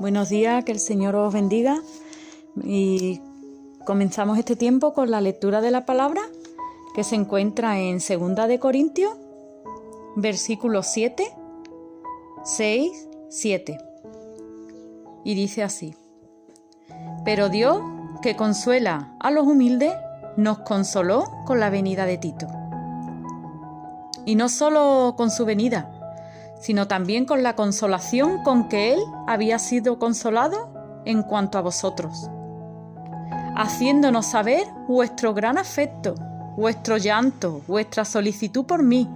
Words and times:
Buenos 0.00 0.30
días, 0.30 0.64
que 0.64 0.72
el 0.72 0.78
Señor 0.78 1.14
os 1.14 1.30
bendiga. 1.30 1.82
Y 2.64 3.20
comenzamos 3.84 4.38
este 4.38 4.56
tiempo 4.56 4.94
con 4.94 5.10
la 5.10 5.20
lectura 5.20 5.60
de 5.60 5.70
la 5.70 5.84
palabra 5.84 6.22
que 6.94 7.04
se 7.04 7.16
encuentra 7.16 7.78
en 7.78 8.00
Segunda 8.00 8.46
de 8.46 8.58
Corintios, 8.58 9.12
versículos 10.16 10.86
7, 10.86 11.30
6, 12.44 13.08
7. 13.28 13.78
Y 15.22 15.34
dice 15.34 15.62
así: 15.62 15.94
Pero 17.26 17.50
Dios, 17.50 17.82
que 18.22 18.36
consuela 18.36 19.14
a 19.20 19.30
los 19.30 19.46
humildes, 19.46 19.92
nos 20.34 20.60
consoló 20.60 21.30
con 21.44 21.60
la 21.60 21.68
venida 21.68 22.06
de 22.06 22.16
Tito. 22.16 22.46
Y 24.24 24.34
no 24.34 24.48
solo 24.48 25.12
con 25.18 25.30
su 25.30 25.44
venida, 25.44 25.99
sino 26.60 26.86
también 26.86 27.24
con 27.24 27.42
la 27.42 27.56
consolación 27.56 28.42
con 28.42 28.68
que 28.68 28.92
Él 28.92 29.00
había 29.26 29.58
sido 29.58 29.98
consolado 29.98 31.02
en 31.04 31.22
cuanto 31.22 31.58
a 31.58 31.62
vosotros, 31.62 32.28
haciéndonos 33.56 34.26
saber 34.26 34.66
vuestro 34.86 35.32
gran 35.34 35.58
afecto, 35.58 36.14
vuestro 36.56 36.98
llanto, 36.98 37.62
vuestra 37.66 38.04
solicitud 38.04 38.64
por 38.66 38.82
mí, 38.82 39.08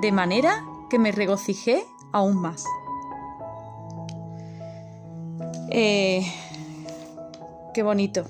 de 0.00 0.12
manera 0.12 0.64
que 0.88 0.98
me 0.98 1.12
regocijé 1.12 1.84
aún 2.12 2.36
más. 2.36 2.64
Eh, 5.68 6.26
qué 7.74 7.82
bonito 7.82 8.24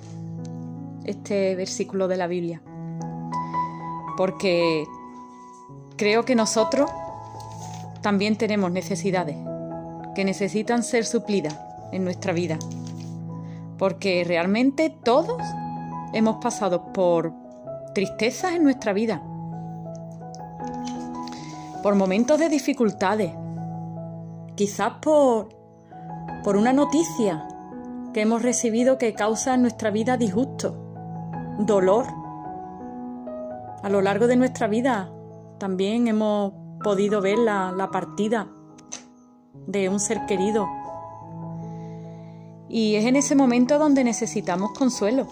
este 1.05 1.55
versículo 1.55 2.09
de 2.09 2.17
la 2.17 2.27
Biblia, 2.27 2.61
porque 4.17 4.85
creo 5.97 6.25
que 6.25 6.35
nosotros 6.35 6.91
también 8.01 8.37
tenemos 8.37 8.71
necesidades 8.71 9.37
que 10.15 10.25
necesitan 10.25 10.83
ser 10.83 11.05
suplidas 11.05 11.59
en 11.93 12.05
nuestra 12.05 12.33
vida. 12.33 12.59
Porque 13.79 14.25
realmente 14.25 14.91
todos 14.91 15.43
hemos 16.13 16.37
pasado 16.37 16.93
por 16.93 17.33
tristezas 17.95 18.55
en 18.55 18.63
nuestra 18.63 18.93
vida, 18.93 19.23
por 21.83 21.95
momentos 21.95 22.39
de 22.39 22.49
dificultades, 22.49 23.33
quizás 24.55 24.95
por, 25.03 25.49
por 26.43 26.57
una 26.57 26.73
noticia 26.73 27.47
que 28.13 28.23
hemos 28.23 28.43
recibido 28.43 28.97
que 28.99 29.13
causa 29.13 29.55
en 29.55 29.63
nuestra 29.63 29.91
vida 29.91 30.17
disgusto, 30.17 30.75
dolor. 31.59 32.07
A 33.83 33.89
lo 33.91 34.01
largo 34.01 34.27
de 34.27 34.37
nuestra 34.37 34.67
vida 34.67 35.11
también 35.59 36.09
hemos 36.09 36.53
podido 36.83 37.21
ver 37.21 37.39
la, 37.39 37.89
partida 37.93 38.49
de 39.67 39.89
un 39.89 40.01
ser 40.01 40.27
querido. 40.27 40.69
Y 42.69 42.97
es 42.97 43.05
en 43.05 43.17
ese 43.17 43.35
momento 43.35 43.79
donde 43.79 44.05
necesitamos 44.05 44.73
consuelo. 44.73 45.27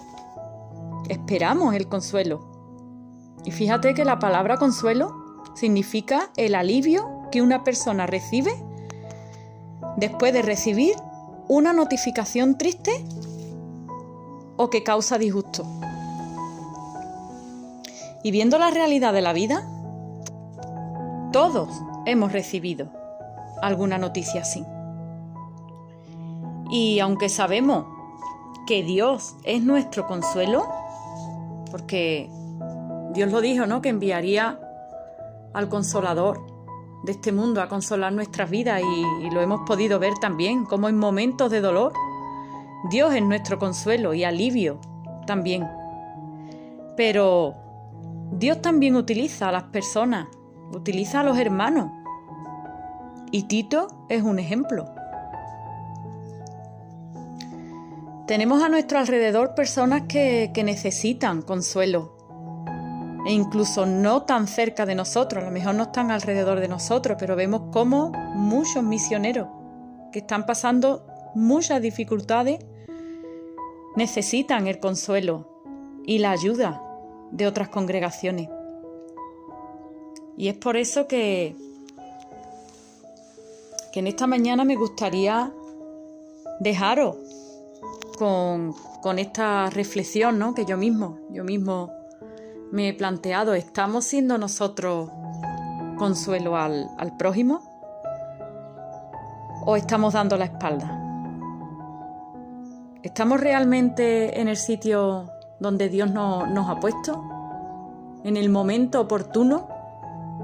Esperamos 1.09 1.75
el 1.75 1.87
consuelo. 1.87 2.41
Y 3.43 3.51
fíjate 3.51 3.93
que 3.93 4.05
la 4.05 4.19
palabra 4.19 4.57
consuelo 4.57 5.43
significa 5.53 6.31
el 6.35 6.55
alivio 6.55 7.07
que 7.31 7.41
una 7.41 7.63
persona 7.63 8.07
recibe 8.07 8.51
después 9.97 10.33
de 10.33 10.41
recibir 10.41 10.95
una 11.47 11.73
notificación 11.73 12.57
triste 12.57 13.05
o 14.57 14.69
que 14.69 14.83
causa 14.83 15.17
disgusto. 15.17 15.65
Y 18.23 18.31
viendo 18.31 18.57
la 18.57 18.71
realidad 18.71 19.13
de 19.13 19.21
la 19.21 19.33
vida, 19.33 19.69
todos 21.35 21.67
hemos 22.05 22.31
recibido 22.31 22.87
alguna 23.61 23.97
noticia 23.97 24.43
así. 24.43 24.63
Y 26.71 26.99
aunque 26.99 27.27
sabemos 27.27 27.87
que 28.65 28.83
Dios 28.83 29.35
es 29.43 29.61
nuestro 29.61 30.07
consuelo, 30.07 30.65
porque 31.71 32.29
Dios 33.11 33.33
lo 33.33 33.41
dijo, 33.41 33.65
¿no? 33.65 33.81
Que 33.81 33.89
enviaría 33.89 34.61
al 35.53 35.67
consolador 35.67 36.39
de 37.03 37.11
este 37.11 37.33
mundo 37.33 37.61
a 37.61 37.67
consolar 37.67 38.13
nuestras 38.13 38.49
vidas 38.49 38.81
y, 38.81 39.25
y, 39.25 39.29
lo 39.29 39.41
hemos 39.41 39.67
podido 39.67 39.99
ver 39.99 40.13
también, 40.21 40.63
como 40.63 40.87
en 40.87 40.97
momentos 40.97 41.51
de 41.51 41.59
dolor, 41.59 41.91
Dios 42.89 43.13
es 43.13 43.21
nuestro 43.21 43.59
consuelo 43.59 44.13
y 44.13 44.23
alivio 44.23 44.79
también. 45.27 45.67
Pero 46.95 47.55
Dios 48.31 48.61
también 48.61 48.95
utiliza 48.95 49.49
a 49.49 49.51
las 49.51 49.63
personas 49.63 50.27
utiliza 50.71 51.21
a 51.21 51.23
los 51.23 51.37
hermanos. 51.37 51.91
Y 53.31 53.43
Tito 53.43 53.87
es 54.09 54.23
un 54.23 54.39
ejemplo. 54.39 54.85
Tenemos 58.27 58.63
a 58.63 58.69
nuestro 58.69 58.97
alrededor 58.97 59.53
personas 59.53 60.03
que, 60.07 60.51
necesitan 60.65 61.43
consuelo 61.43 62.15
e 63.27 63.33
incluso 63.33 63.85
no 63.85 64.23
tan 64.23 64.47
cerca 64.47 64.85
de 64.85 64.95
nosotros, 64.95 65.43
a 65.43 65.45
lo 65.47 65.51
mejor 65.51 65.75
no 65.75 65.83
están 65.83 66.11
alrededor 66.11 66.59
de 66.59 66.67
nosotros, 66.67 67.17
pero 67.19 67.35
vemos 67.35 67.71
como 67.71 68.11
muchos 68.33 68.83
misioneros 68.83 69.47
que 70.11 70.19
están 70.19 70.45
pasando 70.45 71.05
muchas 71.35 71.81
dificultades 71.81 72.59
necesitan 73.95 74.67
el 74.67 74.79
consuelo 74.79 75.61
y 76.05 76.19
la 76.19 76.31
ayuda 76.31 76.81
de 77.31 77.47
otras 77.47 77.69
congregaciones. 77.69 78.49
Y 80.37 80.49
es 80.49 80.57
por 80.57 80.77
eso 80.77 81.07
que, 81.07 81.55
que 83.93 83.99
en 83.99 84.07
esta 84.07 84.27
mañana 84.27 84.65
me 84.65 84.75
gustaría 84.75 85.51
dejaros 86.59 87.15
con, 88.17 88.73
esta 89.19 89.69
reflexión 89.69 90.39
¿no? 90.39 90.55
que 90.55 90.65
yo 90.65 90.77
mismo, 90.77 91.19
yo 91.29 91.43
mismo 91.43 91.91
me 92.71 92.89
he 92.89 92.93
planteado. 92.93 93.53
¿Estamos 93.53 94.05
siendo 94.05 94.37
nosotros 94.37 95.09
consuelo 95.97 96.57
al, 96.57 96.89
prójimo? 97.17 97.61
¿O 99.65 99.75
estamos 99.75 100.13
dando 100.13 100.37
la 100.37 100.45
espalda? 100.45 101.01
¿Estamos 103.03 103.39
realmente 103.39 104.41
en 104.41 104.47
el 104.47 104.57
sitio 104.57 105.29
donde 105.59 105.89
Dios 105.89 106.09
nos 106.11 106.69
ha 106.69 106.79
puesto? 106.79 107.23
¿En 108.23 108.37
el 108.37 108.49
momento 108.49 109.01
oportuno? 109.01 109.74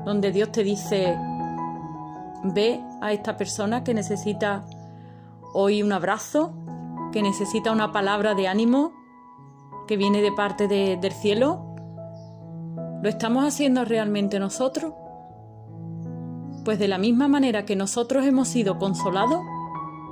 Donde 0.05 0.31
Dios 0.31 0.51
te 0.51 0.63
dice, 0.63 1.17
ve 2.43 2.83
a 3.01 3.13
esta 3.13 3.37
persona 3.37 3.83
que 3.83 3.93
necesita 3.93 4.65
hoy 5.53 5.83
un 5.83 5.91
abrazo, 5.91 6.53
que 7.11 7.21
necesita 7.21 7.71
una 7.71 7.91
palabra 7.91 8.33
de 8.35 8.47
ánimo 8.47 8.93
que 9.87 9.97
viene 9.97 10.21
de 10.21 10.31
parte 10.31 10.67
del 10.67 11.11
cielo. 11.11 11.75
¿Lo 13.01 13.09
estamos 13.09 13.45
haciendo 13.45 13.85
realmente 13.85 14.39
nosotros? 14.39 14.93
Pues 16.63 16.79
de 16.79 16.87
la 16.87 16.97
misma 16.97 17.27
manera 17.27 17.65
que 17.65 17.75
nosotros 17.75 18.25
hemos 18.25 18.47
sido 18.47 18.77
consolados, 18.77 19.41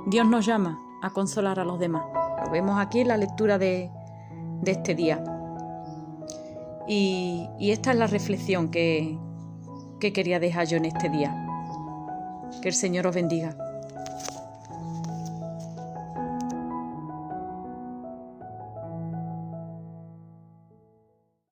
Dios 0.06 0.26
nos 0.26 0.44
llama 0.44 0.80
a 1.02 1.10
consolar 1.10 1.60
a 1.60 1.64
los 1.64 1.78
demás. 1.78 2.02
Lo 2.44 2.50
vemos 2.50 2.78
aquí 2.78 3.00
en 3.00 3.08
la 3.08 3.16
lectura 3.16 3.58
de, 3.58 3.90
este 4.66 4.94
día. 4.94 5.22
y 6.86 7.70
esta 7.70 7.92
es 7.92 7.98
la 7.98 8.08
reflexión 8.08 8.70
que, 8.70 9.16
que 10.00 10.12
quería 10.12 10.40
dejar 10.40 10.66
yo 10.66 10.78
en 10.78 10.86
este 10.86 11.08
día. 11.08 11.32
Que 12.60 12.68
el 12.68 12.74
Señor 12.74 13.06
os 13.06 13.14
bendiga. 13.14 13.54